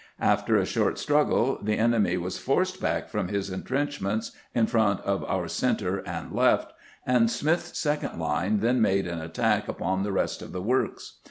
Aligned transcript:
After 0.19 0.57
a 0.57 0.65
short 0.65 0.95
strug 0.95 1.27
gle 1.27 1.63
the 1.63 1.77
enemy 1.77 2.17
was 2.17 2.39
forced 2.39 2.81
back 2.81 3.07
from 3.07 3.27
his 3.27 3.51
intrenchments 3.51 4.31
202 4.55 4.55
CAMPAIGNING 4.55 4.63
"WITH 4.63 4.97
GEANT 4.97 4.99
in 4.99 5.13
front 5.13 5.21
of 5.21 5.29
our 5.29 5.47
center 5.47 5.97
and 6.07 6.31
left, 6.33 6.73
and 7.05 7.29
Smitli's 7.29 7.77
second 7.77 8.17
line 8.19 8.61
then 8.61 8.81
made 8.81 9.05
an 9.05 9.21
attack 9.21 9.67
upon 9.67 10.01
the 10.01 10.11
rest 10.11 10.41
of 10.41 10.53
the 10.53 10.61
works. 10.63 11.17